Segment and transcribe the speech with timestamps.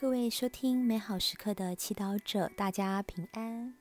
[0.00, 3.74] 各位收听美好时刻的祈祷者，大家平安。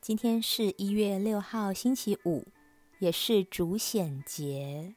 [0.00, 2.48] 今天是一月六号，星期五，
[2.98, 4.96] 也是主显节。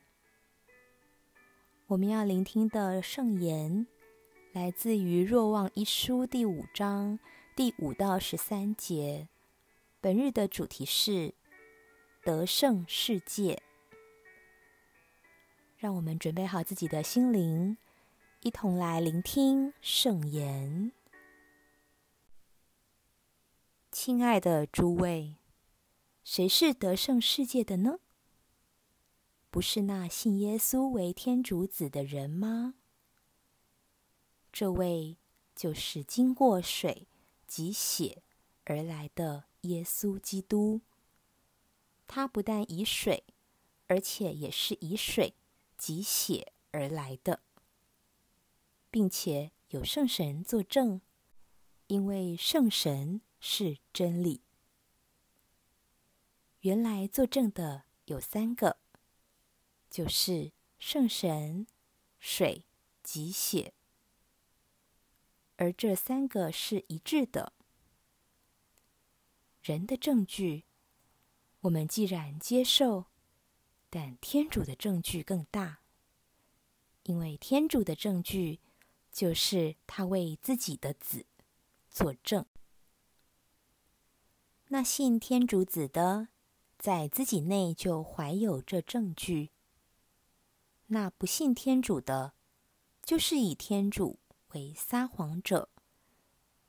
[1.86, 3.86] 我们要聆听的圣言
[4.54, 7.20] 来自于《若望一书》第五章
[7.56, 9.28] 第五到十三节。
[10.02, 11.36] 本日的主题是
[12.24, 13.62] 得胜世界。
[15.78, 17.78] 让我们准备好自己的心灵。
[18.44, 20.92] 一同来聆听圣言。
[23.90, 25.38] 亲爱的诸位，
[26.26, 28.00] 谁是得胜世界的呢？
[29.50, 32.74] 不是那信耶稣为天主子的人吗？
[34.52, 35.16] 这位
[35.56, 37.08] 就是经过水
[37.48, 38.24] 及血
[38.66, 40.82] 而来的耶稣基督。
[42.08, 43.24] 他不但以水，
[43.88, 45.34] 而且也是以水
[45.78, 47.40] 及血而来的。
[48.94, 51.02] 并且有圣神作证，
[51.88, 54.44] 因为圣神是真理。
[56.60, 58.78] 原来作证的有三个，
[59.90, 61.66] 就是圣神、
[62.20, 62.68] 水
[63.02, 63.74] 及血，
[65.56, 67.54] 而这三个是一致的。
[69.64, 70.66] 人的证据，
[71.62, 73.08] 我们既然接受，
[73.90, 75.80] 但天主的证据更大，
[77.02, 78.60] 因为天主的证据。
[79.14, 81.28] 就是他为自己的子
[81.92, 82.46] 作证。
[84.70, 86.30] 那信天主子的，
[86.80, 89.52] 在自己内就怀有这证据；
[90.88, 92.34] 那不信天主的，
[93.04, 94.18] 就是以天主
[94.54, 95.70] 为撒谎者，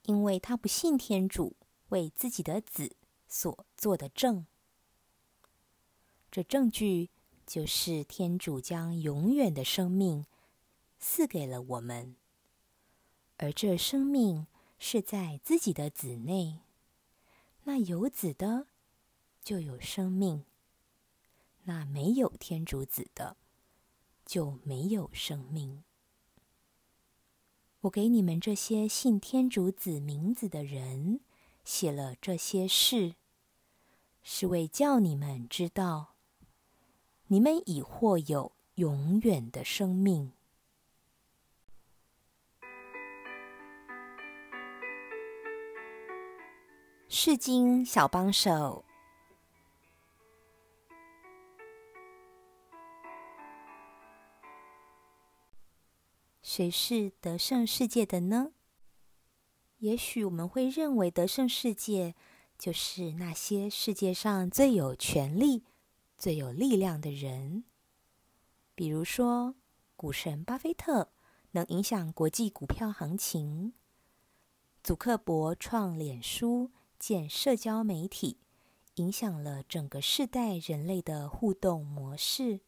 [0.02, 1.56] 因为他不信天主
[1.88, 2.94] 为自己的子
[3.26, 4.46] 所作的证。
[6.30, 7.08] 这证据
[7.46, 10.27] 就是天主将永远的生命
[10.98, 12.16] 赐给了我们。
[13.36, 14.46] 而这生命
[14.78, 16.61] 是在自己的子内，
[17.64, 18.68] 那有子的
[19.42, 20.45] 就有生命，
[21.64, 23.36] 那没有天主子的
[24.24, 25.83] 就没有生命。
[27.80, 31.20] 我给你们这些信天主子名字的人
[31.64, 33.16] 写了这些事，
[34.22, 36.14] 是为叫你们知道，
[37.27, 40.33] 你们已获有永远的生命。
[47.17, 48.85] 世经小帮手，
[56.42, 58.51] 谁是得胜世界的呢？
[59.79, 62.17] 也许我们会认为得胜世界
[62.58, 65.63] 就是那些世界上最有权力、
[66.19, 67.63] 最有力量的人，
[68.75, 69.55] 比如说
[69.95, 71.13] 股神巴菲特
[71.52, 73.73] 能影响国际股票行情，
[74.83, 76.73] 祖克伯创脸书。
[77.06, 78.38] 现社交媒体，
[78.94, 82.60] 影响了整个世代人类的互动模式。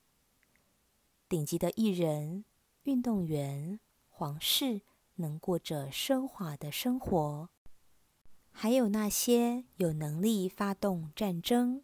[1.27, 2.45] 顶级的艺人、
[2.83, 3.81] 运动员、
[4.11, 4.83] 皇室
[5.15, 7.49] 能过着奢华的生活，
[8.51, 11.83] 还有那些有能力发动战争、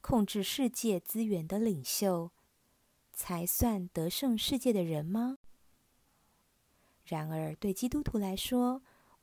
[0.00, 2.30] 控制世界资源的领袖，
[3.12, 5.36] 才算得胜世界的人吗？
[7.04, 8.82] 然而，对基督徒来说，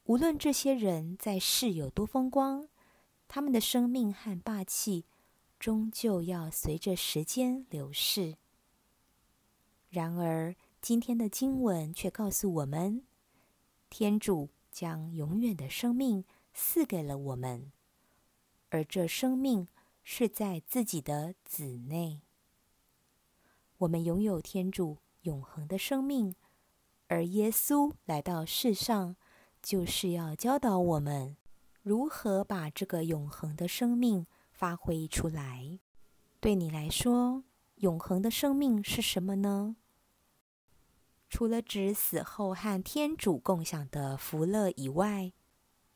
[0.10, 2.68] 无论这些人在世有多风光，
[3.28, 5.06] 他们的生命和霸气
[5.60, 8.38] 终究要随着时间流逝。
[9.88, 13.04] 然而，今天的经文却告诉我们，
[13.88, 16.26] 天主将永远的生命
[16.56, 17.72] 赐给了我们，
[18.70, 19.68] 而这生命
[20.04, 22.22] 是在自己的子内。
[23.78, 26.34] 我们拥有天主永恒的生命，
[27.10, 29.16] 而耶稣来到世上。
[29.62, 31.36] 就是要教导我们
[31.82, 35.80] 如何把这个永恒的生命发挥出来。
[36.40, 37.44] 对你来说，
[37.76, 39.76] 永恒的生命是什么呢？
[41.30, 45.32] 除了指死后和天主共享的福乐以外，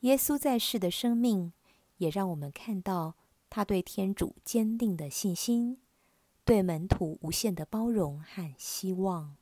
[0.01, 1.53] 耶稣在世的生命
[1.97, 3.15] 也让我们看到
[3.49, 5.79] 他对天主坚定的信心，
[6.43, 9.37] 对门徒无限的包容和希望，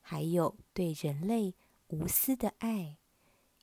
[0.00, 1.54] 还有对人类
[1.88, 2.96] 无私的爱。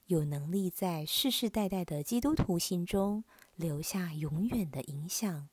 [0.07, 3.25] 有能力在世世代代的基督徒心中
[3.55, 5.49] 留下永远的影响。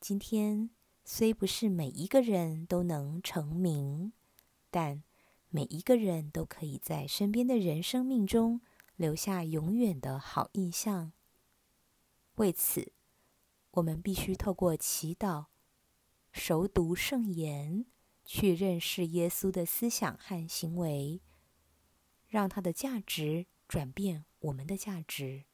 [0.00, 0.70] 今天
[1.04, 4.12] 虽不是每一个人都能成名，
[4.68, 5.04] 但
[5.48, 8.60] 每一个人都可以在身边的人生命中
[8.96, 11.12] 留下永远的好印象。
[12.34, 12.92] 为此，
[13.70, 15.44] 我们必须透过祈祷、
[16.32, 17.86] 熟读圣言，
[18.24, 21.20] 去认识耶稣的思想和行为。
[22.32, 25.44] 让它的价值转变我们的价值，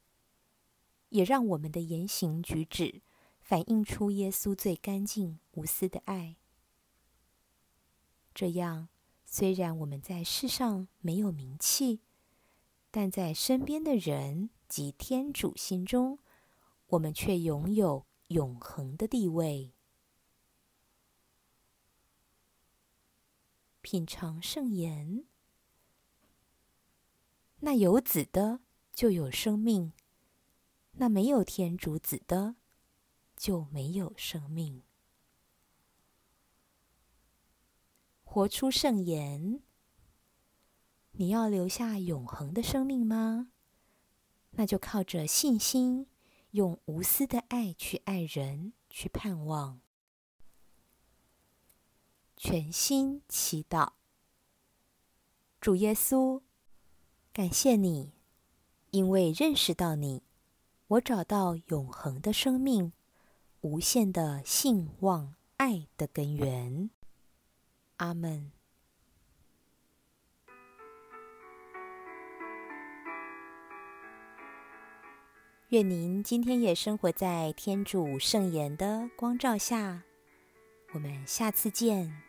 [1.08, 3.02] 也让我们的言行举止
[3.40, 6.36] 反映出耶稣最干净无私的爱。
[8.32, 8.88] 这样，
[9.24, 12.00] 虽然我们在世上没有名气，
[12.92, 16.20] 但在身边的人及天主心中，
[16.90, 19.74] 我们却拥有永恒的地位。
[23.80, 25.24] 品尝圣言。
[27.68, 28.60] 那有子的
[28.94, 29.92] 就有生命，
[30.92, 32.56] 那没有天主子的
[33.36, 34.82] 就没有生命。
[38.24, 39.62] 活出圣言。
[41.12, 43.52] 你要留下永恒的生命吗？
[44.52, 46.06] 那就靠着信心，
[46.52, 49.82] 用无私的爱去爱人，去盼望。
[52.34, 53.92] 全心祈祷，
[55.60, 56.40] 主耶稣。
[57.38, 58.10] 感谢你，
[58.90, 60.24] 因为认识到你，
[60.88, 62.92] 我找到永恒的生命，
[63.60, 66.90] 无限的信望爱的根源。
[67.98, 68.50] 阿门。
[75.68, 80.02] 愿您今天也生活在天主圣言的光照下。
[80.92, 82.27] 我们下次见。